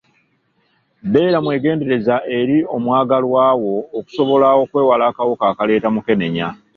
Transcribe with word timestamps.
Beera 1.11 1.37
mwegendereza 1.43 2.15
eri 2.39 2.57
omwagalwa 2.75 3.43
wo 3.61 3.75
okusobola 3.97 4.47
okwewala 4.63 5.03
akawuka 5.07 5.43
akaleeta 5.51 5.89
mukenenya. 5.95 6.47